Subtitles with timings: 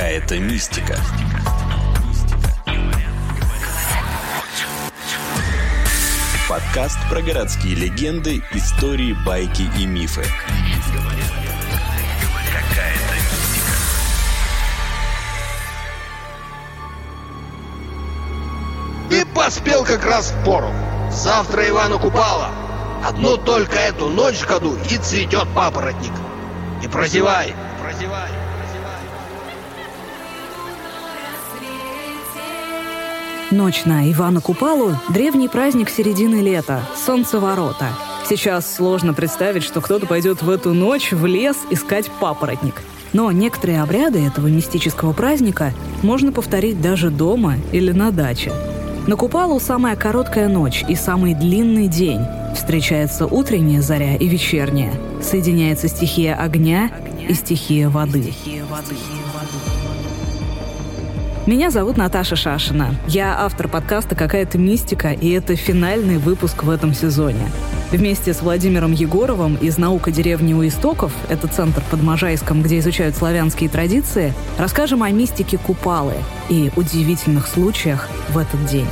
[0.00, 0.96] Какая-то мистика.
[6.48, 10.24] Подкаст про городские легенды, истории, байки и мифы.
[19.10, 20.72] И поспел как раз в пору.
[21.10, 22.48] Завтра Ивана Купала.
[23.04, 26.12] Одну только эту ночь в году и цветет папоротник.
[26.80, 28.39] Не прозевай, прозевай.
[33.50, 37.88] Ночь на Ивана Купалу– древний праздник середины лета, солнцеворота.
[38.28, 42.80] Сейчас сложно представить, что кто-то пойдет в эту ночь в лес искать папоротник.
[43.12, 45.72] Но некоторые обряды этого мистического праздника
[46.04, 48.52] можно повторить даже дома или на даче.
[49.08, 52.20] На Купалу самая короткая ночь и самый длинный день.
[52.54, 54.94] Встречается утренняя заря и вечерняя.
[55.20, 56.92] Соединяется стихия огня
[57.28, 58.32] и стихия воды.
[61.46, 62.94] Меня зовут Наташа Шашина.
[63.08, 67.50] Я автор подкаста «Какая-то мистика», и это финальный выпуск в этом сезоне.
[67.90, 73.16] Вместе с Владимиром Егоровым из «Наука деревни у истоков», это центр под Можайском, где изучают
[73.16, 76.16] славянские традиции, расскажем о мистике Купалы
[76.50, 78.86] и удивительных случаях в этот день.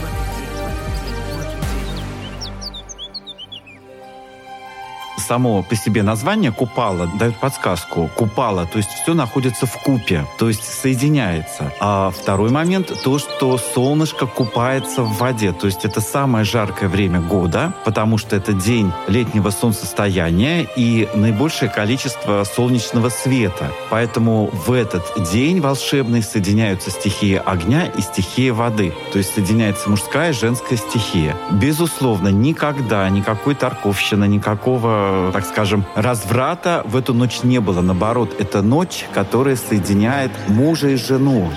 [5.28, 8.08] Само по себе название купала дает подсказку.
[8.16, 11.72] Купала, то есть все находится в купе, то есть соединяется.
[11.80, 17.20] А второй момент то, что солнышко купается в воде, то есть это самое жаркое время
[17.20, 23.70] года, потому что это день летнего солнцестояния и наибольшее количество солнечного света.
[23.90, 30.30] Поэтому в этот день волшебный соединяются стихии огня и стихия воды, то есть соединяется мужская
[30.30, 31.36] и женская стихия.
[31.50, 37.80] Безусловно, никогда никакой торговщины, никакого так скажем, разврата в эту ночь не было.
[37.80, 41.50] Наоборот, это ночь, которая соединяет мужа и жену.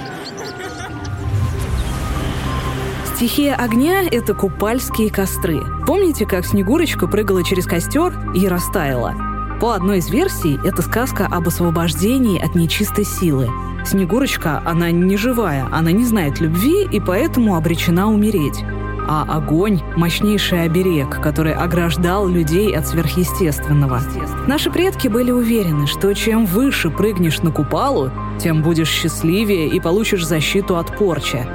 [3.16, 5.62] Стихия огня— это купальские костры.
[5.86, 9.14] Помните, как Снегурочка прыгала через костер и растаяла?
[9.62, 13.48] По одной из версий, это сказка об освобождении от нечистой силы.
[13.86, 18.64] Снегурочка, она не живая, она не знает любви и поэтому обречена умереть
[19.14, 24.00] а огонь– мощнейший оберег, который ограждал людей от сверхъестественного.
[24.48, 30.26] Наши предки были уверены, что чем выше прыгнешь на купалу, тем будешь счастливее и получишь
[30.26, 31.46] защиту от порчи.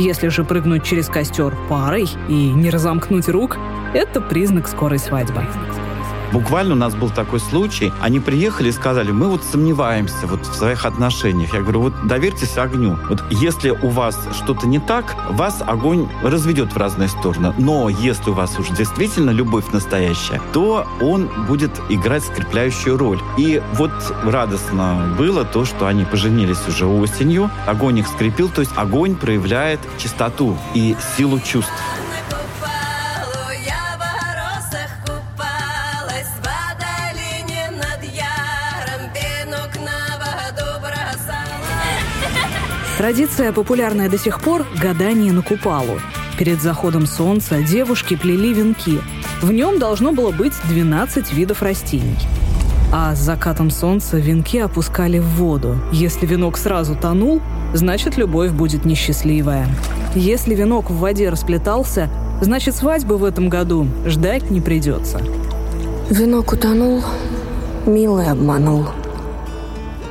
[0.00, 3.58] Если же прыгнуть через костер парой и не разомкнуть рук,
[3.94, 5.44] это признак скорой свадьбы.
[6.32, 7.92] Буквально у нас был такой случай.
[8.00, 11.54] Они приехали и сказали, мы вот сомневаемся вот в своих отношениях.
[11.54, 12.98] Я говорю, вот доверьтесь огню.
[13.08, 17.54] Вот если у вас что-то не так, вас огонь разведет в разные стороны.
[17.58, 23.20] Но если у вас уже действительно любовь настоящая, то он будет играть скрепляющую роль.
[23.38, 23.92] И вот
[24.24, 27.50] радостно было то, что они поженились уже осенью.
[27.66, 31.72] Огонь их скрепил, то есть огонь проявляет чистоту и силу чувств.
[43.04, 46.00] Традиция, популярная до сих пор– гадание на купалу.
[46.38, 48.98] Перед заходом солнца девушки плели венки.
[49.42, 52.16] В нем должно было быть 12 видов растений.
[52.90, 55.76] А с закатом солнца венки опускали в воду.
[55.92, 57.42] Если венок сразу тонул,
[57.74, 59.68] значит, любовь будет несчастливая.
[60.14, 62.08] Если венок в воде расплетался,
[62.40, 65.20] значит, свадьбы в этом году ждать не придется.
[66.08, 67.04] Венок утонул,
[67.84, 68.88] милый обманул–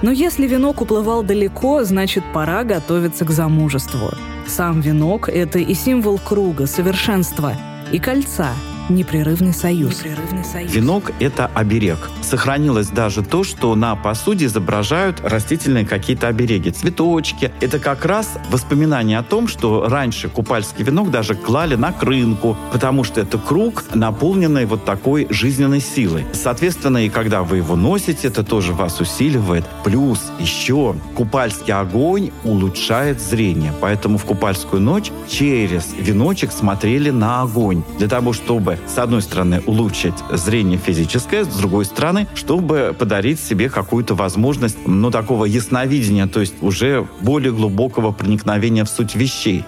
[0.04, 4.12] но если венок уплывал далеко, значит, пора готовиться к замужеству.
[4.46, 7.54] Сам венок– это и символ круга, совершенства,
[7.92, 8.52] и кольца–
[8.90, 10.00] Непрерывный союз.
[10.00, 10.74] Непрерывный союз.
[10.74, 12.10] Венок– это оберег.
[12.22, 16.70] Сохранилось даже то, что на посуде изображают растительные какие-то обереги.
[16.72, 17.52] Цветочки.
[17.62, 23.06] Это как раз воспоминание о том, что раньше купальский венок даже клали на крынку, потому
[23.06, 26.26] что это круг, наполненный вот такой жизненной силой.
[26.34, 29.64] Соответственно, и когда вы его носите, это тоже вас усиливает.
[29.86, 33.74] Плюс еще купальский огонь улучшает зрение.
[33.80, 37.84] Поэтому в купальскую ночь через веночек смотрели на огонь.
[37.98, 43.70] Для того, чтобы с одной стороны, улучшить зрение физическое, с другой стороны, чтобы подарить себе
[43.70, 49.66] какую-то возможность, ну, такого ясновидения, то есть уже более глубокого проникновения в суть вещей.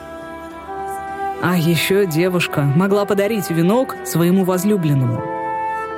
[1.41, 5.34] А еще девушка могла подарить венок своему возлюбленному.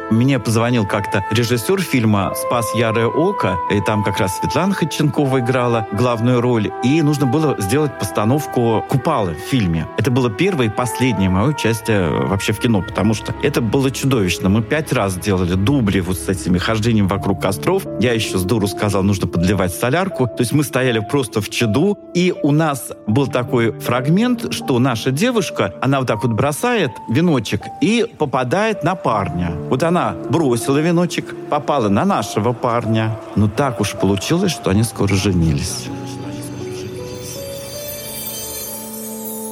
[0.10, 5.86] Мне позвонил как-то режиссер фильма «Спас ярое око», и там как раз Светлана Ходченкова играла
[5.92, 9.86] главную роль, и нужно было сделать постановку «Купалы» в фильме.
[9.98, 14.48] Это было первое и последнее мое участие вообще в кино, потому что это было чудовищно.
[14.48, 17.84] Мы пять раз делали дубли вот с этими хождением вокруг костров.
[18.00, 20.28] Я еще с дуру сказал, нужно подливать солярку.
[20.28, 25.12] То есть мы стояли просто в чаду, и у нас был такой фрагмент, что наша
[25.12, 29.52] девушка, она вот так вот бросает веночек и попадает на парня.
[29.70, 29.97] Вот она
[30.30, 33.20] бросила веночек, попала на нашего парня.
[33.36, 35.88] Но так уж получилось, что они скоро женились.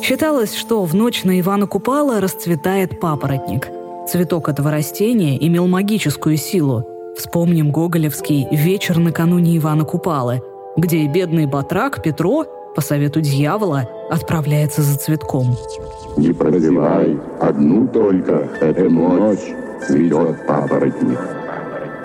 [0.02, 3.70] Считалось, что в ночь на Ивана Купала расцветает папоротник.
[4.08, 6.86] Цветок этого растения имел магическую силу.
[7.18, 10.42] Вспомним гоголевский «Вечер накануне Ивана Купалы»,
[10.78, 12.46] где бедный батрак Петро,
[12.76, 15.56] по совету дьявола, отправляется за цветком.
[16.18, 19.54] «Не прозевай, одну только эту ночь
[19.86, 21.20] цветет папоротник».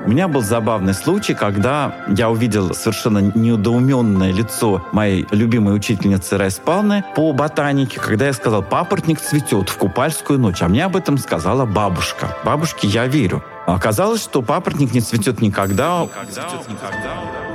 [0.07, 7.05] У меня был забавный случай, когда я увидел совершенно недоуменное лицо моей любимой учительницы Райспалны
[7.15, 11.67] по ботанике, когда я сказал, папоротник цветет в купальскую ночь, а мне об этом сказала
[11.67, 12.35] бабушка.
[12.45, 13.45] Бабушке я верю.
[13.67, 16.09] А оказалось, что папоротник не цветет никогда.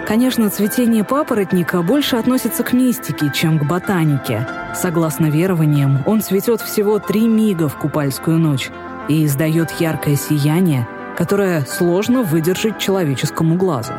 [0.06, 4.48] Конечно, цветение папоротника больше относится к мистике, чем к ботанике.
[4.75, 8.69] Согласно верованиям, он цветет всего три мига в купальскую ночь
[9.10, 10.88] и издает яркое сияние,
[11.18, 13.94] которое сложно выдержать человеческому глазу.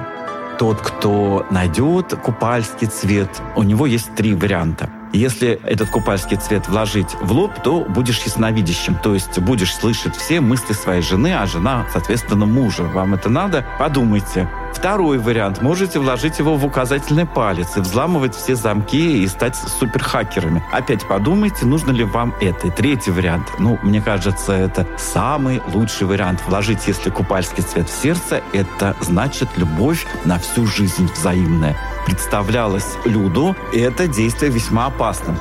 [0.61, 4.89] Тот, кто найдет купальский цвет, у него есть три варианта.
[5.13, 10.41] Если этот купальский цвет вложить в лоб, то будешь ясновидящим, то есть будешь слышать все
[10.41, 12.83] мысли своей жены, а жена, соответственно, мужа.
[12.83, 13.65] Вам это надо?
[13.79, 14.49] Подумайте.
[14.75, 15.63] Второй вариант.
[15.63, 20.63] Можете вложить его в указательный палец и взламывать все замки и стать суперхакерами.
[20.71, 22.67] Опять подумайте, нужно ли вам это.
[22.67, 23.51] И третий вариант.
[23.59, 26.43] Ну, мне кажется, это самый лучший вариант.
[26.47, 31.75] Вложить, если купальский цвет в сердце, это значит любовь на всю жизнь взаимная.
[32.07, 35.37] Представлялось Люду это действие весьма опасным.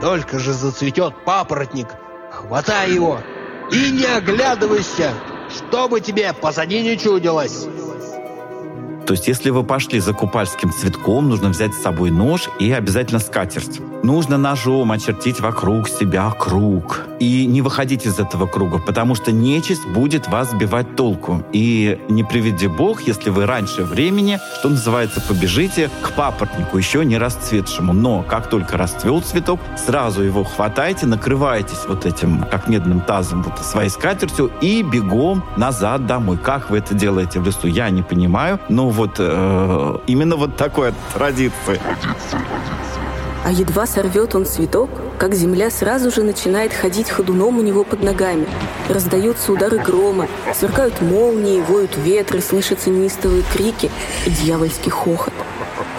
[0.00, 1.88] Только же зацветет папоротник,
[2.30, 3.18] хватай его
[3.70, 5.12] и не оглядывайся,
[5.50, 7.66] чтобы тебе позади не чудилось.
[9.06, 13.18] То есть, если вы пошли за купальским цветком, нужно взять с собой нож и обязательно
[13.18, 13.80] скатерть.
[14.02, 17.06] Нужно ножом очертить вокруг себя круг.
[17.20, 21.44] И не выходить из этого круга, потому что нечисть будет вас сбивать толку.
[21.52, 27.16] И не приведи бог, если вы раньше времени, что называется, побежите к папоротнику, еще не
[27.16, 27.92] расцветшему.
[27.92, 33.64] Но как только расцвел цветок, сразу его хватайте, накрываетесь вот этим, как медным тазом, вот
[33.64, 36.38] своей скатертью и бегом назад домой.
[36.38, 38.58] Как вы это делаете в лесу, я не понимаю.
[38.68, 41.80] Но вот э, именно вот такой традиции.
[43.44, 48.02] А едва сорвет он цветок, как земля сразу же начинает ходить ходуном у него под
[48.02, 48.46] ногами.
[48.88, 53.90] Раздаются удары грома, сверкают молнии, воют ветры, слышатся неистовые крики
[54.26, 55.32] и дьявольский хохот.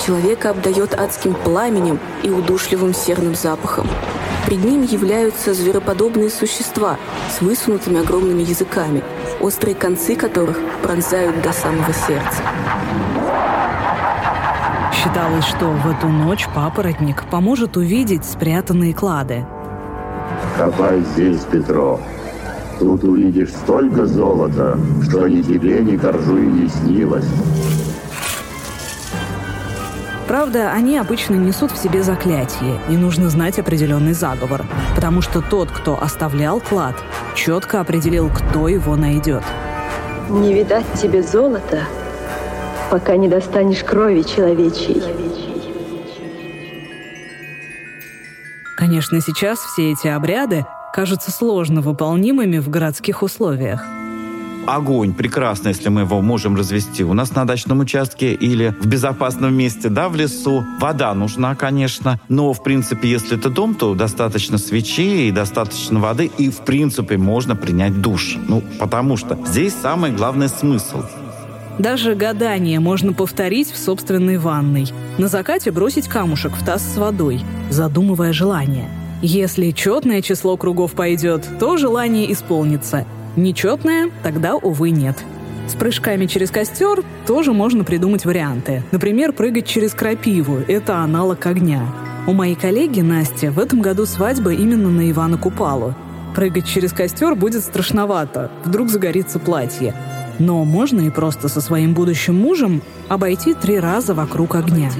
[0.05, 3.87] Человека обдает адским пламенем и удушливым серным запахом.
[4.45, 6.97] Пред ним являются звероподобные существа
[7.29, 9.03] с высунутыми огромными языками,
[9.39, 12.41] острые концы которых пронзают до самого сердца.
[15.03, 19.45] Считалось, что в эту ночь папоротник поможет увидеть спрятанные клады.
[20.57, 21.99] Копай здесь, Петро.
[22.79, 27.27] Тут увидишь столько золота, что ни тебе, ни коржу и не снилось.
[30.25, 34.63] Правда, они обычно несут в себе заклятие, и нужно знать определенный заговор,
[34.95, 36.95] потому что тот, кто оставлял клад,
[37.35, 39.43] четко определил, кто его найдет.
[40.29, 41.81] Не видать тебе золота,
[42.89, 45.01] пока не достанешь крови человечьей.
[48.77, 53.85] Конечно, сейчас все эти обряды кажутся сложно выполнимыми в городских условиях.
[54.65, 59.53] Огонь прекрасно, если мы его можем развести у нас на дачном участке или в безопасном
[59.53, 60.63] месте, да, в лесу.
[60.79, 66.31] Вода нужна, конечно, но, в принципе, если это дом, то достаточно свечей и достаточно воды,
[66.37, 68.37] и, в принципе, можно принять душ.
[68.47, 71.03] Ну, потому что здесь самый главный смысл.
[71.79, 74.87] Даже гадание можно повторить в собственной ванной.
[75.17, 78.89] На закате бросить камушек в таз с водой, задумывая желание.
[79.21, 85.17] Если четное число кругов пойдет, то желание исполнится– Нечетное тогда, увы, нет.
[85.67, 88.83] С прыжками через костер тоже можно придумать варианты.
[88.91, 91.87] Например, прыгать через крапиву– это аналог огня.
[92.27, 95.95] У моей коллеги Насти в этом году свадьба именно на Ивана Купалу.
[96.35, 99.95] Прыгать через костер будет страшновато, вдруг загорится платье.
[100.45, 104.91] Но можно и просто со своим будущим мужем обойти три раза вокруг огня.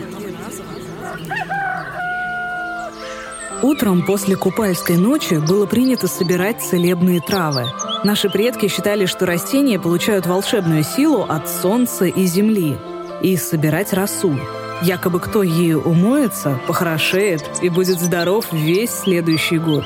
[3.61, 7.65] Утром после купальской ночи было принято собирать целебные травы–
[8.03, 12.77] Наши предки считали, что растения получают волшебную силу от солнца и земли.
[13.21, 14.37] И собирать росу.
[14.81, 19.85] Якобы кто ею умоется, похорошеет и будет здоров весь следующий год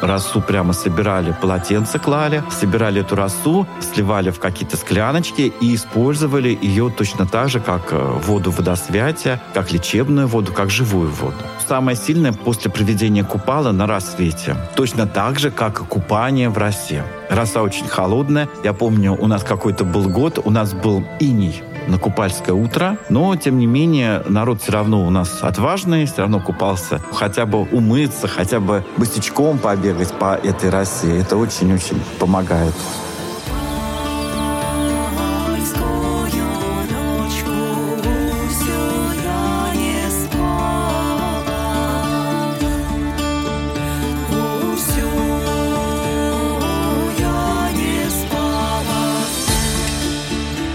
[0.00, 6.90] росу прямо собирали, полотенце клали, собирали эту росу, сливали в какие-то скляночки и использовали ее
[6.90, 11.36] точно так же, как э, воду водосвятия, как лечебную воду, как живую воду.
[11.66, 14.56] Самое сильное после проведения купала на рассвете.
[14.74, 17.04] Точно так же, как и купание в росе.
[17.28, 18.48] Роса очень холодная.
[18.64, 23.34] Я помню, у нас какой-то был год, у нас был иней на купальское утро, но,
[23.36, 27.00] тем не менее, народ все равно у нас отважный, все равно купался.
[27.12, 31.18] Хотя бы умыться, хотя бы босичком побегать по этой росе.
[31.18, 32.74] Это очень-очень помогает.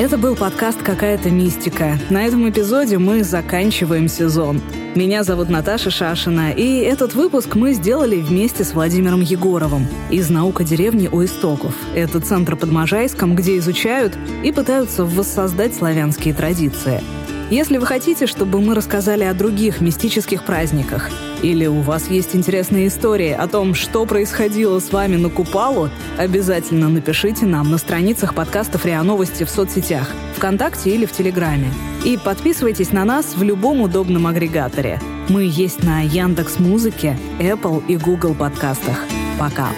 [0.06, 1.98] Это был подкаст «Какая-то мистика».
[2.12, 4.62] На этом эпизоде мы заканчиваем сезон.
[4.94, 10.64] Меня зовут Наташа Шашина, и этот выпуск мы сделали вместе с Владимиром Егоровым из «Наука
[10.64, 11.74] деревни у истоков».
[11.96, 17.02] Это центр под Можайском, где изучают и пытаются воссоздать славянские традиции–
[17.52, 21.12] если вы хотите, чтобы мы рассказали о других мистических праздниках,
[21.46, 26.90] или у вас есть интересные истории о том, что происходило с вами на Купалу, обязательно
[26.90, 31.72] напишите нам на страницах подкастов РИА Новости в соцсетях, ВКонтакте или в Телеграме.
[32.04, 35.00] И подписывайтесь на нас в любом удобном агрегаторе.
[35.30, 39.06] Мы есть на Яндекс Музыке, Apple и Google подкастах.
[39.38, 39.70] Пока.